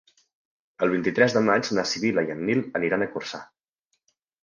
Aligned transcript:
El 0.85 0.91
vint-i-tres 0.93 1.37
de 1.37 1.45
maig 1.51 1.71
na 1.81 1.85
Sibil·la 1.91 2.25
i 2.31 2.35
en 2.39 2.43
Nil 2.51 2.67
aniran 2.83 3.11
a 3.11 3.13
Corçà. 3.15 3.47